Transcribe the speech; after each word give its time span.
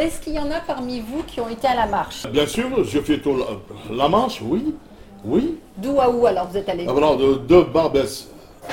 Est-ce 0.00 0.18
qu'il 0.22 0.32
y 0.32 0.38
en 0.38 0.50
a 0.50 0.60
parmi 0.60 1.00
vous 1.00 1.22
qui 1.24 1.40
ont 1.40 1.48
été 1.50 1.66
à 1.66 1.74
la 1.74 1.86
marche 1.86 2.26
Bien 2.32 2.46
sûr, 2.46 2.68
je 2.84 3.00
fais 3.00 3.18
tout 3.18 3.36
la, 3.36 3.94
la 3.94 4.08
marche, 4.08 4.40
oui. 4.42 4.74
Oui. 5.22 5.58
D'où 5.76 6.00
à 6.00 6.08
où 6.08 6.26
alors 6.26 6.48
vous 6.48 6.56
êtes 6.56 6.70
allé 6.70 6.86
Alors, 6.86 7.18
de, 7.18 7.34
de 7.34 7.60
Barbès. 7.64 8.28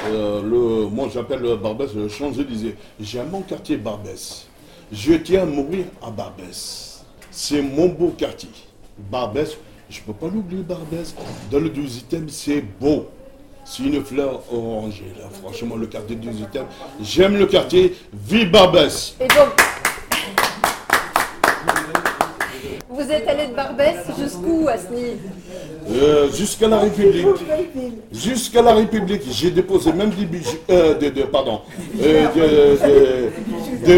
Euh, 0.07 0.41
le, 0.41 0.87
moi, 0.89 1.09
j'appelle 1.13 1.41
Barbès 1.61 1.93
le 1.93 2.07
Champs-Élysées. 2.07 2.77
J'aime 3.01 3.29
mon 3.29 3.41
quartier 3.41 3.75
Barbès. 3.75 4.47
Je 4.89 5.15
tiens 5.15 5.41
à 5.41 5.45
mourir 5.45 5.83
à 6.01 6.11
Barbès. 6.11 7.03
C'est 7.29 7.61
mon 7.61 7.89
beau 7.89 8.13
quartier. 8.17 8.49
Barbès, 8.97 9.57
je 9.89 9.99
ne 9.99 10.05
peux 10.05 10.13
pas 10.13 10.27
l'oublier, 10.33 10.63
Barbès. 10.63 11.13
Dans 11.51 11.59
le 11.59 11.69
12e, 11.69 12.29
c'est 12.29 12.61
beau. 12.61 13.07
C'est 13.65 13.83
une 13.83 14.01
fleur 14.01 14.39
orangée, 14.49 15.11
là. 15.19 15.25
Franchement, 15.43 15.75
le 15.75 15.87
quartier 15.87 16.15
du 16.15 16.29
18e. 16.29 16.63
J'aime 17.01 17.35
le 17.35 17.47
quartier. 17.47 17.97
Vive 18.13 18.49
Barbès. 18.49 19.17
Et 19.19 19.27
donc, 19.27 19.49
vous 22.97 23.11
êtes 23.11 23.27
allé 23.27 23.47
de 23.47 23.53
Barbès 23.55 23.95
jusqu'où, 24.19 24.67
Asni 24.67 25.13
Euh, 25.89 26.29
jusqu'à 26.31 26.67
la 26.67 26.79
République. 26.79 27.25
Jusqu'à 28.11 28.61
la 28.61 28.73
République. 28.73 29.21
J'ai 29.31 29.51
déposé 29.51 29.93
même 29.93 30.09
des 30.09 30.25
bijoux, 30.25 30.57
euh, 30.69 30.93
des- 30.97 31.11
des- 31.11 31.23
pardon, 31.23 31.61
euh, 32.01 33.31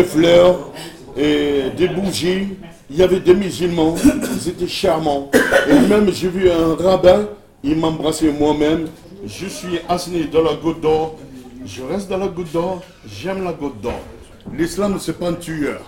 fleurs 0.04 0.72
et 1.18 1.64
des 1.78 1.88
bougies. 1.88 2.50
Il 2.92 2.98
y 2.98 3.04
avait 3.04 3.20
des 3.20 3.34
musulmans, 3.36 3.96
ils 4.44 4.50
étaient 4.50 4.68
charmants. 4.68 5.30
Et 5.70 5.88
même 5.88 6.12
j'ai 6.12 6.28
vu 6.28 6.50
un 6.50 6.76
rabbin, 6.76 7.28
il 7.64 7.76
m'embrassait 7.78 8.32
moi-même. 8.32 8.88
Je 9.26 9.48
suis 9.48 9.80
assis 9.88 10.28
dans 10.32 10.42
la 10.42 10.54
goutte 10.56 10.82
d'or. 10.82 11.16
Je 11.66 11.82
reste 11.84 12.10
dans 12.10 12.18
la 12.18 12.28
goutte 12.28 12.52
d'or. 12.52 12.82
J'aime 13.08 13.44
la 13.44 13.52
goutte 13.54 13.80
d'or. 13.82 14.00
L'islam, 14.58 14.98
c'est 15.00 15.18
pas 15.20 15.30
un 15.30 15.34
tueur. 15.34 15.82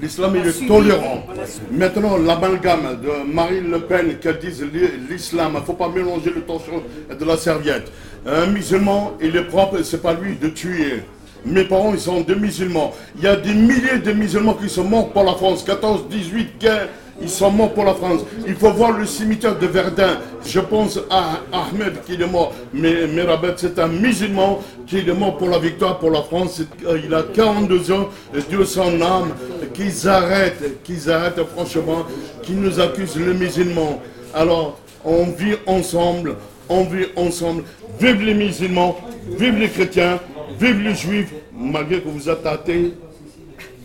L'islam 0.00 0.36
est 0.36 0.66
tolérant. 0.66 1.22
Maintenant, 1.70 2.16
l'amalgame 2.16 2.98
de 3.02 3.30
Marine 3.30 3.70
Le 3.70 3.80
Pen 3.80 4.16
qui 4.18 4.28
disent 4.46 4.64
l'islam, 5.10 5.52
il 5.54 5.60
ne 5.60 5.64
faut 5.64 5.74
pas 5.74 5.88
mélanger 5.88 6.32
le 6.34 6.40
torchon 6.42 6.82
de 7.18 7.24
la 7.24 7.36
serviette. 7.36 7.92
Un 8.26 8.46
musulman, 8.46 9.12
il 9.20 9.36
est 9.36 9.44
propre, 9.44 9.82
c'est 9.82 10.00
pas 10.00 10.14
lui 10.14 10.36
de 10.36 10.48
tuer. 10.48 11.02
Mes 11.44 11.64
parents, 11.64 11.92
ils 11.92 12.00
sont 12.00 12.20
des 12.20 12.36
musulmans. 12.36 12.92
Il 13.16 13.24
y 13.24 13.26
a 13.26 13.36
des 13.36 13.52
milliers 13.52 13.98
de 14.02 14.12
musulmans 14.12 14.54
qui 14.54 14.68
sont 14.68 14.84
morts 14.84 15.10
pour 15.10 15.24
la 15.24 15.34
France. 15.34 15.64
14, 15.64 16.08
18 16.08 16.58
guerres, 16.58 16.88
ils 17.20 17.28
sont 17.28 17.50
morts 17.50 17.72
pour 17.72 17.84
la 17.84 17.94
France. 17.94 18.20
Il 18.46 18.54
faut 18.54 18.70
voir 18.72 18.92
le 18.92 19.04
cimetière 19.06 19.58
de 19.58 19.66
Verdun. 19.66 20.18
Je 20.46 20.60
pense 20.60 20.98
à 21.10 21.40
Ahmed 21.52 22.00
qui 22.06 22.14
est 22.14 22.26
mort. 22.26 22.52
Mais 22.72 23.06
Mirabet, 23.08 23.54
c'est 23.56 23.78
un 23.78 23.88
musulman 23.88 24.60
qui 24.86 24.98
est 24.98 25.12
mort 25.12 25.36
pour 25.36 25.48
la 25.48 25.58
victoire 25.58 25.98
pour 25.98 26.10
la 26.10 26.22
France. 26.22 26.62
Euh, 26.86 27.00
Il 27.04 27.12
a 27.12 27.22
42 27.22 27.92
ans, 27.92 28.08
et 28.34 28.40
Dieu 28.48 28.64
son 28.64 29.00
âme. 29.00 29.32
Qu'ils 29.74 30.08
arrêtent, 30.08 30.82
qu'ils 30.82 31.10
arrêtent 31.10 31.42
franchement, 31.54 32.04
qu'ils 32.42 32.60
nous 32.60 32.78
accusent 32.80 33.16
les 33.16 33.34
musulmans. 33.34 34.00
Alors, 34.34 34.78
on 35.04 35.24
vit 35.24 35.56
ensemble, 35.66 36.36
on 36.68 36.84
vit 36.84 37.06
ensemble. 37.16 37.64
Vive 37.98 38.22
les 38.22 38.34
musulmans, 38.34 38.96
vive 39.38 39.58
les 39.58 39.68
chrétiens, 39.68 40.18
vive 40.58 40.80
les 40.80 40.94
juifs. 40.94 41.32
Malgré 41.54 42.00
que 42.00 42.08
vous 42.08 42.28
êtes 42.28 42.44
athées, 42.46 42.94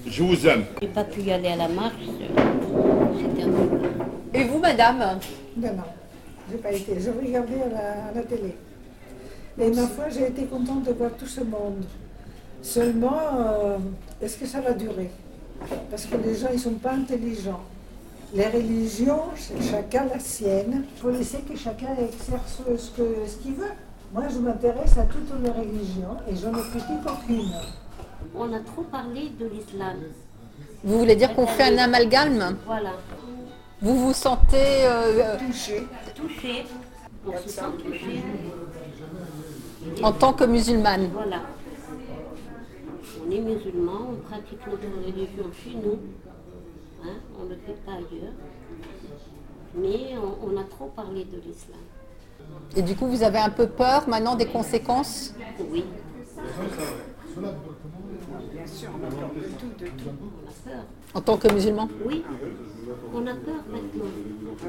je 0.06 0.24
vous 0.24 0.48
aime. 0.48 0.66
J'ai 0.82 0.88
pas 0.88 1.04
pu 1.04 1.22
y 1.22 1.32
aller 1.32 1.50
à 1.50 1.56
la 1.56 1.68
marche. 1.68 1.94
Et 4.34 4.44
vous, 4.44 4.60
madame 4.60 5.20
Non, 5.58 5.68
non, 5.74 5.84
j'ai 6.52 6.58
pas 6.58 6.72
été. 6.72 6.94
Je 7.00 7.10
regardais 7.10 7.62
à 7.62 7.70
la, 7.70 7.90
à 8.10 8.14
la 8.16 8.22
télé. 8.22 8.56
Et 9.60 9.70
ma 9.70 9.88
foi, 9.88 10.06
j'ai 10.10 10.28
été 10.28 10.44
contente 10.44 10.84
de 10.84 10.92
voir 10.92 11.12
tout 11.18 11.26
ce 11.26 11.42
monde. 11.42 11.84
Seulement, 12.62 13.20
euh, 13.40 13.78
est-ce 14.22 14.38
que 14.38 14.46
ça 14.46 14.62
va 14.62 14.74
durer? 14.74 15.10
Parce 15.90 16.06
que 16.06 16.16
les 16.18 16.36
gens, 16.36 16.48
ils 16.54 16.60
sont 16.60 16.72
pas 16.74 16.92
intelligents. 16.94 17.62
Les 18.34 18.48
religions, 18.48 19.22
c'est 19.36 19.62
chacun 19.62 20.06
la 20.06 20.20
sienne. 20.20 20.84
Il 20.96 21.02
faut 21.02 21.10
laisser 21.10 21.40
que 21.40 21.56
chacun 21.58 21.90
exerce 22.00 22.62
ce 22.78 23.38
qu'il 23.42 23.54
veut. 23.54 23.72
Moi, 24.14 24.24
je 24.34 24.40
m'intéresse 24.40 24.98
à 24.98 25.04
toutes 25.04 25.32
les 25.42 25.50
religions 25.50 26.18
et 26.30 26.36
je 26.36 26.48
ne 26.48 26.54
critique 26.62 27.06
aucune. 27.06 27.52
On 28.36 28.52
a 28.54 28.60
trop 28.60 28.84
parlé 28.84 29.32
de 29.40 29.46
l'islam. 29.48 29.98
Vous 30.84 31.00
voulez 31.00 31.16
dire 31.16 31.34
qu'on 31.36 31.48
fait 31.48 31.74
un 31.74 31.78
amalgame 31.78 32.58
Voilà. 32.66 32.92
Vous 33.82 33.96
vous 34.08 34.14
sentez... 34.14 34.86
euh, 34.86 35.38
Touché. 35.38 35.88
Touché. 36.16 36.66
On 37.26 37.38
se 37.38 37.50
sent 37.50 37.62
touché. 37.84 38.24
en 40.04 40.12
tant 40.12 40.34
que 40.34 40.44
musulmane 40.46 41.10
Voilà. 41.14 41.38
On 43.38 43.40
est 43.40 43.54
musulman, 43.56 44.10
on 44.14 44.16
pratique 44.28 44.60
notre 44.68 45.06
religion 45.06 45.46
chez 45.64 45.76
nous. 45.76 46.00
Hein, 47.04 47.18
on 47.40 47.44
ne 47.44 47.50
le 47.50 47.56
fait 47.58 47.78
pas 47.86 47.92
ailleurs. 47.92 48.34
Mais 49.76 50.16
on, 50.18 50.48
on 50.54 50.58
a 50.58 50.64
trop 50.64 50.88
parlé 50.96 51.24
de 51.26 51.38
l'islam. 51.38 51.78
Et 52.76 52.82
du 52.82 52.96
coup, 52.96 53.06
vous 53.08 53.22
avez 53.22 53.38
un 53.38 53.50
peu 53.52 53.68
peur 53.68 54.08
maintenant 54.10 54.36
des 54.36 54.48
conséquences? 54.48 55.36
Oui, 55.72 55.84
Bien 58.54 58.66
sûr, 58.66 58.90
on 59.00 59.06
a 59.06 59.10
peur 59.12 59.30
de 59.36 59.42
tout, 59.42 59.84
de 59.84 59.86
tout. 59.86 60.10
on 60.10 60.48
a 60.50 60.74
peur. 60.76 60.84
en 61.14 61.22
tant 61.22 61.38
que 61.38 61.54
musulman? 61.54 61.88
Oui, 62.06 62.24
on 63.14 63.22
a 63.28 63.34
peur 63.36 63.64
maintenant 63.72 64.06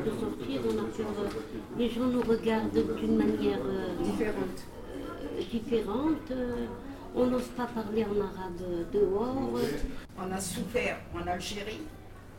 de 0.04 0.10
sortir, 0.20 0.60
on 0.66 0.78
a 0.78 0.84
peur. 0.84 1.06
euh, 1.24 1.78
Les 1.78 1.88
gens 1.88 2.04
nous 2.04 2.20
regardent 2.20 2.96
d'une 3.00 3.16
manière 3.16 3.60
euh, 3.64 4.02
Différente. 4.04 4.36
euh, 5.38 5.40
différente. 5.50 6.32
On 7.20 7.26
n'ose 7.26 7.48
pas 7.56 7.66
parler 7.66 8.04
en 8.04 8.20
arabe 8.20 8.90
dehors. 8.92 9.50
On 10.18 10.32
a 10.34 10.40
souffert 10.40 10.96
en 11.14 11.26
Algérie 11.26 11.80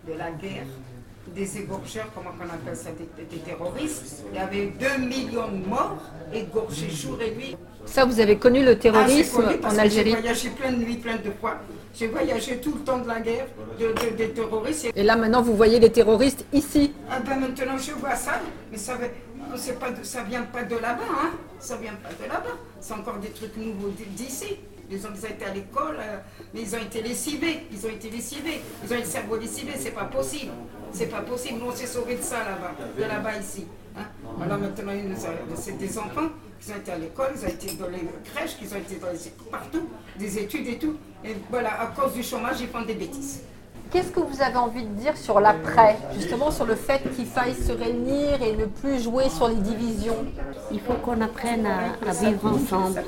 de 0.08 0.14
la 0.14 0.32
guerre, 0.32 0.66
des 1.36 1.58
égorgeurs, 1.58 2.08
comment 2.16 2.32
on 2.40 2.46
appelle 2.54 2.76
ça, 2.78 2.90
des, 2.92 3.24
des 3.26 3.38
terroristes. 3.42 4.24
Il 4.32 4.38
y 4.38 4.40
avait 4.42 4.68
2 4.80 5.06
millions 5.06 5.50
de 5.52 5.68
morts 5.68 6.02
égorgés 6.34 6.90
jour 6.90 7.18
et 7.22 7.36
nuit. 7.36 7.56
Ça, 7.86 8.06
vous 8.06 8.20
avez 8.20 8.38
connu 8.38 8.64
le 8.64 8.72
Ah, 8.72 8.76
terrorisme 8.76 9.44
connu 9.44 9.58
parce 9.58 9.76
en 9.76 9.80
Algérie 9.80 10.12
J'ai 10.12 10.18
voyagé 10.22 10.50
plein 10.52 10.72
de 10.72 10.78
nuits, 10.78 10.96
plein 10.98 11.16
de 11.18 11.32
fois. 11.42 11.58
J'ai 11.94 12.08
voyagé 12.08 12.58
tout 12.58 12.74
le 12.76 12.80
temps 12.82 13.00
de 13.00 13.08
la 13.08 13.20
guerre, 13.20 13.48
de, 13.80 13.88
de- 13.88 14.16
des 14.16 14.30
terroristes. 14.30 14.88
Et, 14.96 15.04
là, 15.04 15.16
maintenant, 15.18 15.42
vous 15.42 15.56
voyez 15.58 15.80
les 15.80 15.92
terroristes 15.92 16.46
ici. 16.54 16.94
ah 17.10 17.20
ben 17.20 17.38
maintenant, 17.40 17.78
je 17.78 17.92
vois 17.94 18.16
ça, 18.16 18.40
mais 18.72 18.78
ça 18.78 18.96
ça 19.58 20.24
vient 20.24 20.44
pas 20.44 20.64
de 20.64 20.76
là-bas, 20.76 21.04
hein. 21.10 21.32
Ça 21.60 21.76
vient 21.78 21.94
pas 21.94 22.10
de 22.10 22.30
là-bas. 22.30 22.58
C'est 22.80 22.94
encore 22.94 23.18
des 23.18 23.30
trucs 23.30 23.56
nouveaux 23.58 23.90
d'ici. 24.16 24.58
Les 24.90 25.06
ont 25.06 25.14
été 25.14 25.46
à 25.46 25.54
l'école, 25.54 25.98
euh, 26.00 26.18
mais 26.54 26.62
ils 26.62 26.76
ont 26.76 26.80
été 26.80 27.02
lessivés. 27.04 27.68
Ils 27.72 27.86
ont 27.86 27.90
été 27.90 28.10
lessivés. 28.10 28.62
Ils 28.84 28.94
ont 28.94 28.98
le 28.98 29.04
cerveau 29.06 29.38
lessivé. 29.38 29.74
C'est 29.78 29.92
pas 29.92 30.06
possible. 30.06 30.52
C'est 30.92 31.06
pas 31.08 31.22
possible. 31.22 31.60
Nous, 31.60 31.68
on 31.68 31.76
s'est 31.76 31.86
sauvés 31.86 32.16
de 32.16 32.24
ça 32.24 32.40
là-bas, 32.40 32.74
de 32.98 33.04
là-bas 33.04 33.38
ici. 33.38 33.68
hein. 33.96 34.06
Alors 34.42 34.58
maintenant, 34.58 34.92
c'est 35.56 35.78
des 35.78 35.98
enfants 36.00 36.30
qui 36.60 36.72
ont 36.72 36.76
été 36.76 36.92
à 36.92 36.98
l'école, 36.98 37.30
ils 37.36 37.46
ont 37.46 37.50
été 37.50 37.74
dans 37.76 37.88
les 37.88 38.06
crèches, 38.26 38.58
qui 38.58 38.66
ont 38.74 38.78
été 38.78 38.96
dans 38.96 39.12
les, 39.12 39.20
partout, 39.52 39.88
des 40.18 40.40
études 40.40 40.68
et 40.68 40.78
tout. 40.78 40.96
Et 41.24 41.36
voilà, 41.50 41.82
à 41.82 41.88
cause 41.88 42.14
du 42.14 42.24
chômage, 42.24 42.60
ils 42.62 42.68
font 42.68 42.82
des 42.82 42.96
bêtises. 42.96 43.44
Qu'est-ce 43.92 44.12
que 44.12 44.20
vous 44.20 44.42
avez 44.42 44.58
envie 44.58 44.84
de 44.84 44.94
dire 45.02 45.18
sur 45.18 45.40
l'après 45.40 45.98
Justement 46.16 46.52
sur 46.52 46.66
le 46.66 46.76
fait 46.76 47.02
qu'il 47.16 47.26
faille 47.26 47.56
se 47.56 47.72
réunir 47.72 48.40
et 48.42 48.56
ne 48.56 48.66
plus 48.66 49.02
jouer 49.02 49.30
sur 49.30 49.48
les 49.48 49.56
divisions? 49.56 50.26
Il 50.72 50.80
faut 50.80 50.94
qu'on 50.94 51.20
apprenne 51.22 51.66
à, 51.66 52.12
vivre 52.12 52.46
ensemble, 52.46 53.02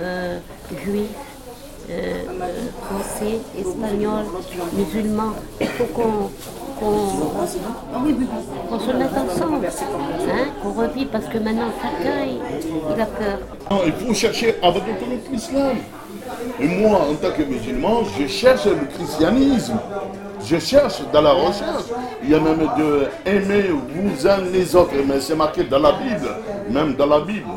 euh, 0.00 0.40
juifs, 0.84 1.06
euh, 1.90 2.24
euh, 2.28 2.66
français, 2.82 3.38
espagnols, 3.56 4.26
musulmans. 4.72 5.34
Il 5.60 5.68
faut 5.68 5.84
qu'on 5.84 6.30
qu'on- 6.78 8.78
se 8.78 8.92
mette 8.92 9.10
ensemble, 9.12 9.66
hein, 9.66 10.44
qu'on 10.62 10.72
revive 10.72 11.08
parce 11.08 11.24
que 11.26 11.38
maintenant 11.38 11.70
chacun 11.82 12.24
il, 12.26 13.00
a 13.00 13.06
peur. 13.06 13.38
Non, 13.70 13.80
il 13.86 13.92
faut 13.92 14.14
chercher 14.14 14.56
avec 14.62 14.82
le 14.86 15.32
l'islam. 15.32 15.76
Et 16.60 16.68
moi, 16.68 17.00
en 17.10 17.14
tant 17.14 17.30
que 17.34 17.42
musulman, 17.42 18.02
je 18.18 18.26
cherche 18.26 18.66
le 18.66 18.86
christianisme. 18.94 19.78
Je 20.44 20.58
cherche 20.58 21.00
dans 21.12 21.22
la 21.22 21.32
recherche. 21.32 21.84
Il 22.22 22.30
y 22.30 22.34
a 22.34 22.40
même 22.40 22.68
de 22.78 23.06
aimer 23.26 23.64
vous 23.70 24.26
uns 24.26 24.38
les 24.52 24.74
autres, 24.76 24.92
mais 25.06 25.20
c'est 25.20 25.34
marqué 25.34 25.64
dans 25.64 25.78
la 25.78 25.92
Bible, 25.92 26.28
même 26.70 26.94
dans 26.94 27.06
la 27.06 27.20
Bible. 27.20 27.48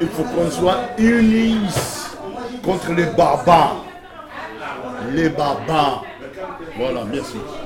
Il 0.00 0.08
faut 0.08 0.24
qu'on 0.24 0.50
soit 0.50 0.76
unis 0.98 1.56
contre 2.64 2.92
les 2.92 3.06
barbares. 3.06 3.76
Les 5.12 5.28
barbares. 5.28 6.02
Voilà, 6.78 7.00
merci. 7.10 7.36